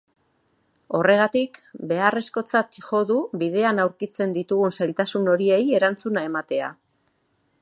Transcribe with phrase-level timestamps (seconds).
[0.99, 1.59] Horregatik,
[1.91, 6.77] beharrezkotzat jo du bidean aurkitzen ditugun zailtasun horiei erantzuna ematea.